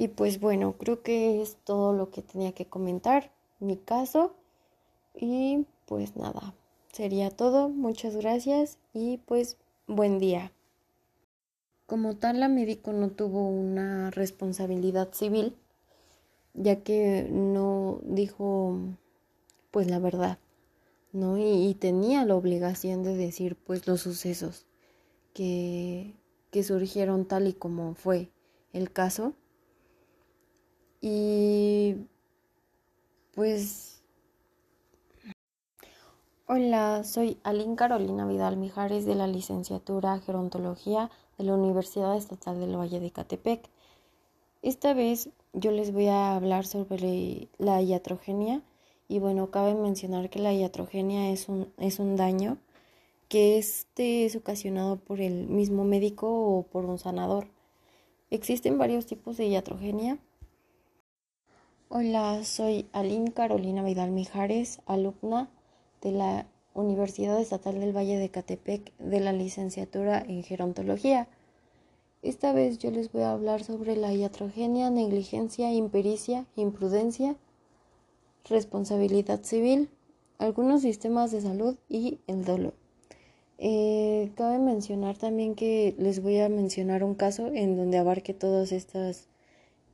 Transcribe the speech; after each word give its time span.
Y 0.00 0.06
pues 0.06 0.38
bueno, 0.38 0.76
creo 0.78 1.02
que 1.02 1.42
es 1.42 1.56
todo 1.64 1.92
lo 1.92 2.10
que 2.10 2.22
tenía 2.22 2.52
que 2.52 2.66
comentar, 2.66 3.32
mi 3.58 3.76
caso. 3.76 4.32
Y 5.16 5.66
pues 5.86 6.14
nada, 6.14 6.54
sería 6.92 7.30
todo. 7.30 7.68
Muchas 7.68 8.14
gracias 8.14 8.78
y 8.94 9.18
pues 9.18 9.56
buen 9.88 10.20
día. 10.20 10.52
Como 11.86 12.14
tal, 12.14 12.38
la 12.38 12.48
médico 12.48 12.92
no 12.92 13.10
tuvo 13.10 13.48
una 13.48 14.12
responsabilidad 14.12 15.12
civil, 15.12 15.56
ya 16.54 16.84
que 16.84 17.26
no 17.28 17.98
dijo 18.04 18.78
pues 19.72 19.90
la 19.90 19.98
verdad, 19.98 20.38
¿no? 21.12 21.38
Y, 21.38 21.74
tenía 21.74 22.24
la 22.24 22.36
obligación 22.36 23.02
de 23.02 23.16
decir 23.16 23.56
pues 23.56 23.88
los 23.88 24.02
sucesos 24.02 24.64
que, 25.34 26.14
que 26.52 26.62
surgieron 26.62 27.26
tal 27.26 27.48
y 27.48 27.52
como 27.52 27.94
fue 27.96 28.30
el 28.72 28.92
caso. 28.92 29.34
Y 31.00 31.96
pues 33.34 33.88
Hola, 36.50 37.04
soy 37.04 37.36
Aline 37.42 37.76
Carolina 37.76 38.26
Vidal 38.26 38.56
Mijares 38.56 39.04
de 39.04 39.14
la 39.14 39.26
licenciatura 39.26 40.18
Gerontología 40.20 41.10
de 41.36 41.44
la 41.44 41.54
Universidad 41.54 42.16
Estatal 42.16 42.58
del 42.58 42.74
Valle 42.74 43.00
de 43.00 43.10
Catepec. 43.10 43.68
Esta 44.62 44.94
vez 44.94 45.28
yo 45.52 45.72
les 45.72 45.92
voy 45.92 46.06
a 46.06 46.34
hablar 46.34 46.64
sobre 46.64 47.48
la 47.58 47.82
iatrogenia 47.82 48.62
y 49.08 49.18
bueno, 49.18 49.50
cabe 49.50 49.74
mencionar 49.74 50.30
que 50.30 50.38
la 50.38 50.54
iatrogenia 50.54 51.30
es 51.30 51.50
un, 51.50 51.70
es 51.76 51.98
un 51.98 52.16
daño 52.16 52.56
que 53.28 53.58
este 53.58 54.24
es 54.24 54.34
ocasionado 54.34 54.96
por 54.96 55.20
el 55.20 55.48
mismo 55.48 55.84
médico 55.84 56.28
o 56.28 56.62
por 56.62 56.86
un 56.86 56.98
sanador. 56.98 57.48
Existen 58.30 58.78
varios 58.78 59.04
tipos 59.04 59.36
de 59.36 59.48
iatrogenia. 59.48 60.18
Hola, 61.90 62.44
soy 62.44 62.84
Aline 62.92 63.32
Carolina 63.32 63.82
Vidal 63.82 64.10
Mijares, 64.10 64.82
alumna 64.84 65.48
de 66.02 66.12
la 66.12 66.46
Universidad 66.74 67.40
Estatal 67.40 67.80
del 67.80 67.96
Valle 67.96 68.18
de 68.18 68.28
Catepec 68.28 68.94
de 68.98 69.20
la 69.20 69.32
licenciatura 69.32 70.20
en 70.20 70.42
gerontología. 70.42 71.28
Esta 72.20 72.52
vez 72.52 72.76
yo 72.76 72.90
les 72.90 73.10
voy 73.10 73.22
a 73.22 73.32
hablar 73.32 73.64
sobre 73.64 73.96
la 73.96 74.12
iatrogenia, 74.12 74.90
negligencia, 74.90 75.72
impericia, 75.72 76.44
imprudencia, 76.56 77.36
responsabilidad 78.50 79.42
civil, 79.42 79.88
algunos 80.36 80.82
sistemas 80.82 81.30
de 81.30 81.40
salud 81.40 81.78
y 81.88 82.18
el 82.26 82.44
dolor. 82.44 82.74
Eh, 83.56 84.30
cabe 84.36 84.58
mencionar 84.58 85.16
también 85.16 85.54
que 85.54 85.94
les 85.96 86.20
voy 86.20 86.38
a 86.38 86.50
mencionar 86.50 87.02
un 87.02 87.14
caso 87.14 87.46
en 87.46 87.78
donde 87.78 87.96
abarque 87.96 88.34
todos 88.34 88.72
estos 88.72 89.26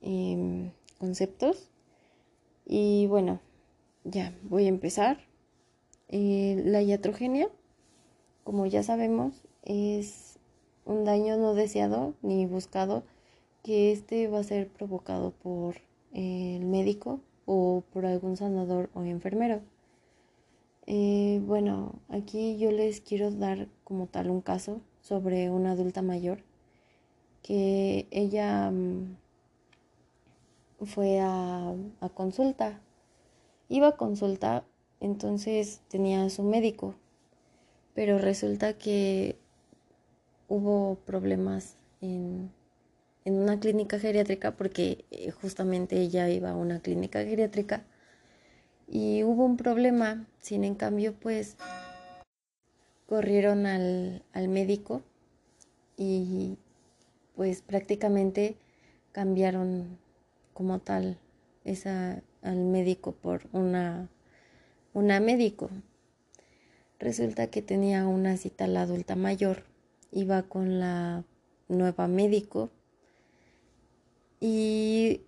em, 0.02 0.72
conceptos. 0.98 1.70
Y 2.66 3.06
bueno, 3.06 3.40
ya 4.04 4.34
voy 4.42 4.66
a 4.66 4.68
empezar. 4.68 5.18
Eh, 6.08 6.62
la 6.64 6.82
iatrogenia, 6.82 7.48
como 8.44 8.66
ya 8.66 8.82
sabemos, 8.82 9.42
es 9.62 10.38
un 10.84 11.04
daño 11.04 11.36
no 11.36 11.54
deseado 11.54 12.14
ni 12.22 12.46
buscado 12.46 13.04
que 13.62 13.92
este 13.92 14.28
va 14.28 14.40
a 14.40 14.44
ser 14.44 14.68
provocado 14.68 15.30
por 15.32 15.76
el 16.12 16.64
médico 16.66 17.20
o 17.46 17.82
por 17.92 18.06
algún 18.06 18.36
sanador 18.36 18.90
o 18.94 19.02
enfermero. 19.04 19.60
Eh, 20.86 21.40
bueno, 21.46 21.94
aquí 22.08 22.58
yo 22.58 22.70
les 22.70 23.00
quiero 23.00 23.30
dar 23.30 23.68
como 23.84 24.06
tal 24.06 24.30
un 24.30 24.42
caso 24.42 24.80
sobre 25.00 25.50
una 25.50 25.72
adulta 25.72 26.02
mayor 26.02 26.42
que 27.42 28.06
ella 28.10 28.70
mm, 28.70 29.16
fue 30.80 31.20
a, 31.20 31.72
a 32.00 32.08
consulta. 32.10 32.80
Iba 33.68 33.88
a 33.88 33.96
consulta 33.96 34.64
entonces 35.00 35.82
tenía 35.88 36.30
su 36.30 36.42
médico, 36.42 36.94
pero 37.94 38.18
resulta 38.18 38.78
que 38.78 39.36
hubo 40.48 40.96
problemas 41.04 41.76
en, 42.00 42.50
en 43.24 43.34
una 43.34 43.60
clínica 43.60 43.98
geriátrica 43.98 44.52
porque 44.52 45.04
eh, 45.10 45.30
justamente 45.30 46.00
ella 46.00 46.28
iba 46.28 46.50
a 46.50 46.56
una 46.56 46.80
clínica 46.80 47.22
geriátrica 47.22 47.84
y 48.88 49.22
hubo 49.24 49.44
un 49.44 49.56
problema, 49.56 50.26
sin 50.40 50.64
en 50.64 50.74
cambio 50.74 51.14
pues 51.14 51.56
corrieron 53.06 53.66
al, 53.66 54.22
al 54.32 54.48
médico 54.48 55.02
y 55.96 56.56
pues 57.36 57.62
prácticamente 57.62 58.56
cambiaron 59.12 59.98
como 60.54 60.78
tal 60.78 61.18
esa 61.64 62.22
al 62.42 62.58
médico 62.64 63.12
por 63.12 63.42
una 63.52 64.08
una 64.94 65.20
médico. 65.20 65.70
Resulta 66.98 67.48
que 67.48 67.60
tenía 67.60 68.06
una 68.06 68.36
cita 68.36 68.66
la 68.66 68.82
adulta 68.82 69.16
mayor, 69.16 69.64
iba 70.12 70.44
con 70.44 70.78
la 70.80 71.24
nueva 71.68 72.08
médico 72.08 72.70
y 74.40 75.22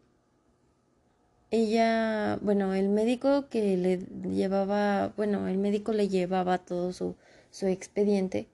ella, 1.51 2.39
bueno, 2.43 2.75
el 2.75 2.89
médico 2.89 3.49
que 3.49 3.77
le 3.77 3.99
llevaba, 4.33 5.13
bueno, 5.17 5.49
el 5.49 5.59
médico 5.59 5.93
le 5.93 6.09
llevaba 6.09 6.59
todo 6.59 6.93
su, 6.93 7.17
su 7.51 7.67
expediente, 7.67 8.49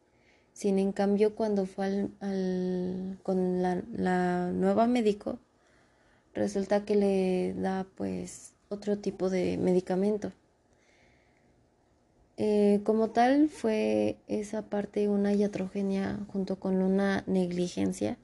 sin 0.52 0.78
en 0.78 0.92
cambio 0.92 1.34
cuando 1.34 1.66
fue 1.66 2.08
al, 2.20 3.18
con 3.22 3.62
la, 3.62 3.82
la 3.92 4.50
nueva 4.52 4.86
médico, 4.86 5.38
resulta 6.34 6.84
que 6.84 6.96
le 6.96 7.54
da 7.54 7.86
pues 7.96 8.54
otro 8.68 8.98
tipo 8.98 9.30
de 9.30 9.58
medicamento. 9.58 10.32
Eh, 12.38 12.80
como 12.84 13.10
tal 13.10 13.48
fue 13.50 14.16
esa 14.26 14.62
parte 14.62 15.08
una 15.08 15.34
iatrogenia 15.34 16.18
junto 16.28 16.58
con 16.58 16.82
una 16.82 17.24
negligencia 17.26 18.16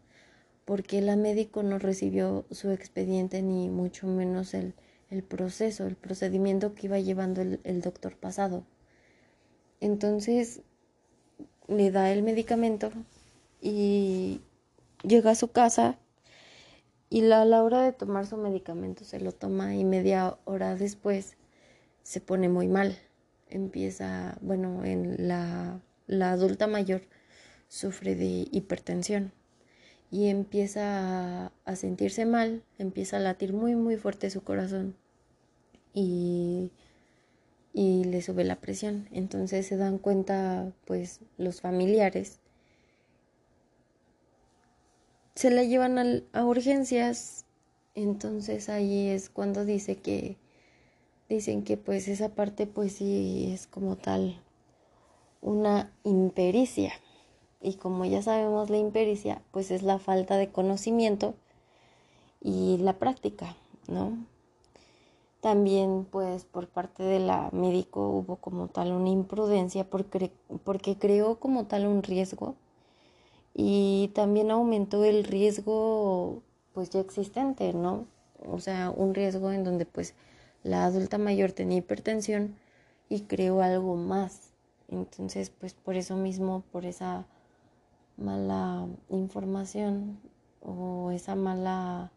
porque 0.65 1.01
la 1.01 1.17
médico 1.17 1.63
no 1.63 1.79
recibió 1.79 2.45
su 2.51 2.71
expediente 2.71 3.43
ni 3.43 3.69
mucho 3.69 4.07
menos 4.07 4.55
el, 4.55 4.75
el 5.11 5.23
proceso, 5.23 5.87
el 5.87 5.97
procedimiento 5.97 6.75
que 6.75 6.87
iba 6.87 6.99
llevando 6.99 7.43
el, 7.43 7.61
el 7.65 7.81
doctor 7.81 8.17
pasado. 8.17 8.65
Entonces 9.81 10.63
le 11.69 11.91
da 11.91 12.13
el 12.13 12.23
medicamento 12.23 12.91
y 13.61 14.41
llega 15.03 15.31
a 15.31 15.35
su 15.35 15.49
casa 15.49 15.99
y 17.11 17.31
a 17.31 17.45
la 17.45 17.63
hora 17.63 17.83
de 17.83 17.93
tomar 17.93 18.27
su 18.27 18.37
medicamento 18.37 19.05
se 19.05 19.21
lo 19.21 19.33
toma 19.33 19.75
y 19.75 19.85
media 19.85 20.39
hora 20.45 20.75
después 20.77 21.37
se 22.03 22.21
pone 22.21 22.49
muy 22.49 22.69
mal 22.69 22.99
empieza, 23.51 24.39
bueno, 24.41 24.85
en 24.85 25.29
la, 25.29 25.81
la 26.07 26.33
adulta 26.33 26.67
mayor 26.67 27.03
sufre 27.69 28.15
de 28.15 28.49
hipertensión 28.51 29.33
y 30.11 30.29
empieza 30.29 31.53
a, 31.65 31.77
sentirse 31.77 32.25
mal, 32.25 32.63
empieza 32.79 33.19
a 33.19 33.21
latir 33.21 33.53
muy 33.53 33.75
muy 33.75 33.97
fuerte 33.97 34.31
su 34.31 34.43
corazón 34.43 34.97
y, 35.93 36.71
y 37.75 38.05
le 38.05 38.23
sube 38.23 38.45
la 38.45 38.57
presión. 38.57 39.09
Entonces 39.13 39.67
se 39.67 39.77
dan 39.77 39.99
cuenta 39.99 40.73
pues 40.87 41.21
los 41.37 41.61
familiares. 41.61 42.41
Se 45.39 45.53
la 45.53 45.63
llevan 45.63 46.25
a 46.33 46.45
urgencias, 46.45 47.45
entonces 47.95 48.69
ahí 48.69 49.07
es 49.07 49.31
cuando 49.31 49.65
dice 49.65 49.95
que 49.95 50.37
dicen 51.29 51.63
que 51.63 51.77
pues 51.77 52.09
esa 52.09 52.31
parte 52.31 52.67
pues 52.67 52.95
sí 52.95 53.53
es 53.55 53.69
como 53.69 53.95
tal 53.95 54.43
una 55.41 55.93
impericia. 56.03 56.93
Y 57.61 57.75
como 57.75 58.05
ya 58.05 58.21
sabemos 58.21 58.69
la 58.69 58.79
impericia 58.79 59.41
pues 59.53 59.71
es 59.71 59.85
la 59.85 60.01
falta 60.01 60.37
de 60.37 60.51
conocimiento 60.51 61.35
y 62.41 62.79
la 62.79 62.95
práctica, 62.95 63.55
¿no? 63.87 64.19
También 65.41 66.05
pues 66.11 66.47
por 66.47 66.67
parte 66.67 67.05
de 67.05 67.21
la 67.21 67.51
médico 67.53 68.09
hubo 68.09 68.35
como 68.39 68.67
tal 68.67 68.91
una 68.91 69.11
imprudencia 69.11 69.89
porque, 69.89 70.33
porque 70.65 70.99
creó 70.99 71.39
como 71.39 71.67
tal 71.67 71.87
un 71.87 72.03
riesgo 72.03 72.57
y 73.61 74.13
también 74.15 74.53
aumentó 74.53 75.05
el 75.05 75.25
riesgo 75.25 76.45
pues 76.75 76.91
ya 76.91 77.01
existente, 77.01 77.73
¿no? 77.73 78.07
O 78.47 78.61
sea, 78.61 78.91
un 78.91 79.17
riesgo 79.17 79.51
en 79.51 79.65
donde 79.65 79.85
pues 79.85 80.15
la 80.63 80.85
adulta 80.85 81.19
mayor 81.19 81.51
tenía 81.51 81.79
hipertensión 81.79 82.55
y 83.09 83.23
creó 83.23 83.61
algo 83.61 83.97
más. 83.97 84.53
Entonces, 84.87 85.51
pues 85.51 85.75
por 85.75 85.97
eso 85.97 86.15
mismo, 86.15 86.63
por 86.71 86.87
esa 86.87 87.27
mala 88.17 88.87
información 89.09 90.21
o 90.63 91.11
esa 91.11 91.35
mala 91.35 92.13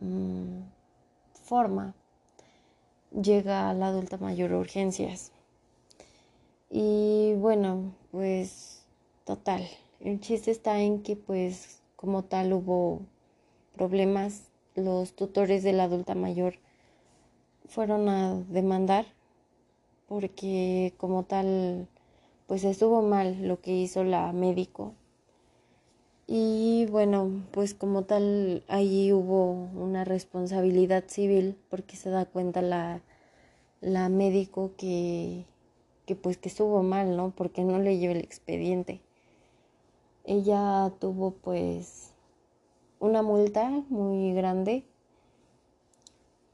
mm, 0.00 0.62
forma, 1.44 1.94
llega 3.12 3.70
a 3.70 3.74
la 3.74 3.86
adulta 3.86 4.16
mayor 4.16 4.52
a 4.54 4.58
urgencias. 4.58 5.30
Y 6.68 7.34
bueno, 7.36 7.94
pues 8.10 8.82
total, 9.24 9.62
el 10.00 10.20
chiste 10.20 10.50
está 10.50 10.80
en 10.80 11.02
que 11.02 11.16
pues 11.16 11.80
como 11.96 12.22
tal 12.22 12.52
hubo 12.52 13.00
problemas 13.74 14.44
los 14.76 15.14
tutores 15.14 15.64
de 15.64 15.72
la 15.72 15.84
adulta 15.84 16.14
mayor 16.14 16.54
fueron 17.66 18.08
a 18.08 18.34
demandar 18.48 19.06
porque 20.06 20.94
como 20.98 21.24
tal 21.24 21.88
pues 22.46 22.64
estuvo 22.64 23.02
mal 23.02 23.46
lo 23.46 23.60
que 23.60 23.72
hizo 23.72 24.04
la 24.04 24.32
médico. 24.32 24.94
Y 26.26 26.86
bueno 26.90 27.44
pues 27.50 27.74
como 27.74 28.04
tal 28.04 28.62
allí 28.68 29.12
hubo 29.12 29.52
una 29.52 30.04
responsabilidad 30.04 31.04
civil 31.08 31.56
porque 31.70 31.96
se 31.96 32.10
da 32.10 32.24
cuenta 32.24 32.62
la, 32.62 33.00
la 33.80 34.08
médico 34.08 34.72
que, 34.76 35.44
que 36.06 36.14
pues 36.14 36.38
que 36.38 36.48
estuvo 36.48 36.82
mal 36.82 37.16
no 37.16 37.32
porque 37.34 37.64
no 37.64 37.78
leyó 37.78 38.10
el 38.12 38.18
expediente 38.18 39.00
ella 40.28 40.92
tuvo 41.00 41.30
pues 41.30 42.12
una 43.00 43.22
multa 43.22 43.70
muy 43.88 44.34
grande 44.34 44.84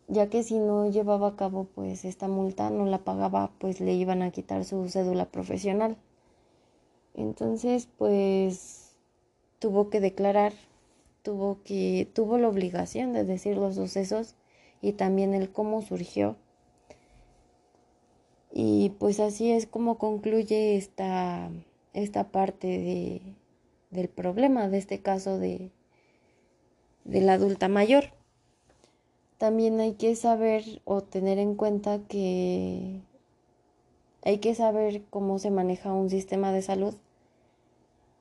ya 0.07 0.29
que 0.31 0.45
si 0.45 0.59
no 0.59 0.89
llevaba 0.89 1.29
a 1.29 1.37
cabo 1.37 1.65
pues 1.75 2.05
esta 2.05 2.29
multa 2.29 2.71
no 2.71 2.87
la 2.87 2.99
pagaba 2.99 3.51
pues 3.59 3.81
le 3.81 3.95
iban 3.95 4.23
a 4.23 4.31
quitar 4.31 4.65
su 4.65 4.89
cédula 4.89 5.27
profesional. 5.27 5.97
Entonces 7.15 7.89
pues 7.99 8.95
tuvo 9.59 9.91
que 9.91 10.01
declarar 10.01 10.53
tuvo 11.23 11.59
que 11.65 12.09
tuvo 12.15 12.39
la 12.39 12.49
obligación 12.49 13.13
de 13.13 13.25
decir 13.25 13.57
los 13.57 13.75
sucesos 13.75 14.37
y 14.83 14.93
también 14.93 15.35
el 15.35 15.51
cómo 15.51 15.83
surgió. 15.83 16.37
Y 18.53 18.91
pues 19.01 19.19
así 19.19 19.51
es 19.51 19.67
como 19.67 19.99
concluye 19.99 20.77
esta 20.77 21.51
esta 21.93 22.31
parte 22.31 22.67
de, 22.67 23.23
del 23.95 24.09
problema 24.09 24.69
de 24.69 24.79
este 24.79 25.01
caso 25.01 25.39
de 25.39 25.71
de 27.05 27.21
la 27.21 27.35
adulta 27.35 27.69
mayor 27.69 28.05
también 29.39 29.81
hay 29.81 29.95
que 29.95 30.17
saber 30.17 30.65
o 30.85 31.03
tener 31.03 31.39
en 31.39 31.55
cuenta 31.55 32.01
que 32.09 33.01
hay 34.25 34.39
que 34.39 34.55
saber 34.55 35.03
cómo 35.11 35.39
se 35.39 35.51
maneja 35.51 35.93
un 35.93 36.09
sistema 36.09 36.51
de 36.53 36.63
salud, 36.63 36.95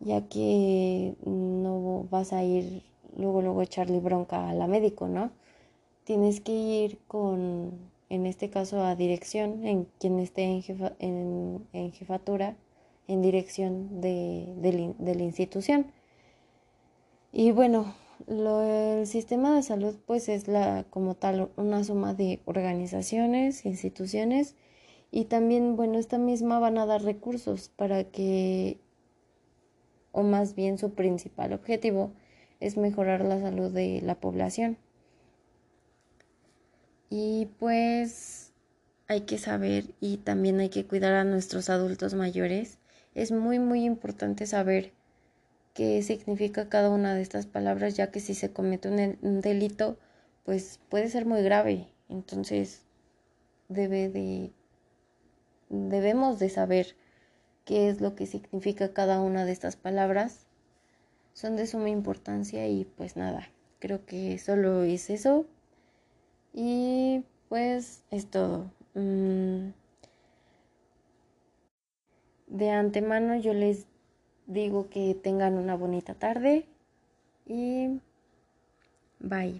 ya 0.01 0.27
que 0.27 1.15
no 1.25 2.05
vas 2.11 2.33
a 2.33 2.43
ir 2.43 2.83
luego 3.15 3.41
luego 3.41 3.61
echarle 3.61 3.99
bronca 3.99 4.49
a 4.49 4.53
la 4.53 4.67
médico, 4.67 5.07
¿no? 5.07 5.31
Tienes 6.03 6.41
que 6.41 6.51
ir 6.51 6.99
con, 7.07 7.71
en 8.09 8.25
este 8.25 8.49
caso, 8.49 8.83
a 8.83 8.95
dirección, 8.95 9.65
en 9.65 9.87
quien 9.99 10.19
esté 10.19 10.43
en, 10.99 11.65
en, 11.71 11.91
jefatura, 11.93 12.57
en 13.07 13.21
dirección 13.21 14.01
de, 14.01 14.53
de 14.97 15.15
la 15.15 15.23
institución. 15.23 15.87
Y 17.31 17.51
bueno, 17.51 17.93
el 18.27 19.07
sistema 19.07 19.55
de 19.55 19.63
salud 19.63 19.95
pues 20.05 20.29
es 20.29 20.47
la 20.47 20.85
como 20.89 21.15
tal 21.15 21.49
una 21.57 21.83
suma 21.83 22.13
de 22.13 22.41
organizaciones, 22.45 23.65
instituciones 23.65 24.55
y 25.11 25.25
también 25.25 25.75
bueno, 25.75 25.99
esta 25.99 26.17
misma 26.17 26.59
van 26.59 26.77
a 26.77 26.85
dar 26.85 27.03
recursos 27.03 27.69
para 27.69 28.05
que 28.05 28.79
o 30.11 30.23
más 30.23 30.55
bien 30.55 30.77
su 30.77 30.93
principal 30.93 31.53
objetivo 31.53 32.13
es 32.59 32.77
mejorar 32.77 33.25
la 33.25 33.39
salud 33.41 33.71
de 33.71 34.01
la 34.01 34.15
población. 34.15 34.77
Y 37.09 37.47
pues 37.59 38.53
hay 39.07 39.21
que 39.21 39.37
saber 39.37 39.93
y 39.99 40.17
también 40.17 40.59
hay 40.59 40.69
que 40.69 40.85
cuidar 40.85 41.13
a 41.13 41.23
nuestros 41.23 41.69
adultos 41.69 42.13
mayores. 42.13 42.79
Es 43.15 43.31
muy 43.31 43.59
muy 43.59 43.85
importante 43.85 44.45
saber 44.45 44.91
qué 45.73 46.01
significa 46.03 46.69
cada 46.69 46.89
una 46.89 47.15
de 47.15 47.21
estas 47.21 47.45
palabras, 47.45 47.95
ya 47.95 48.11
que 48.11 48.19
si 48.19 48.33
se 48.35 48.51
comete 48.51 48.89
un, 48.89 49.41
delito, 49.41 49.97
pues 50.43 50.79
puede 50.89 51.09
ser 51.09 51.25
muy 51.25 51.41
grave. 51.43 51.87
Entonces, 52.09 52.83
debe 53.69 54.09
de, 54.09 54.51
debemos 55.69 56.39
de 56.39 56.49
saber 56.49 56.95
qué 57.65 57.89
es 57.89 58.01
lo 58.01 58.15
que 58.15 58.25
significa 58.25 58.93
cada 58.93 59.21
una 59.21 59.45
de 59.45 59.51
estas 59.51 59.75
palabras. 59.75 60.45
Son 61.33 61.55
de 61.55 61.65
suma 61.65 61.89
importancia 61.89 62.67
y 62.67 62.85
pues 62.85 63.15
nada, 63.17 63.49
creo 63.79 64.05
que 64.05 64.37
solo 64.37 64.83
es 64.83 65.09
eso. 65.09 65.47
Y 66.53 67.23
pues 67.49 68.03
es 68.11 68.27
todo. 68.29 68.71
Mm. 68.93 69.69
De 72.53 72.69
antemano 72.69 73.35
yo 73.35 73.51
les 73.55 73.87
digo 74.45 74.87
que 74.87 75.15
tengan 75.15 75.55
una 75.57 75.75
bonita 75.75 76.13
tarde 76.13 76.67
y 77.47 77.99
bye. 79.19 79.59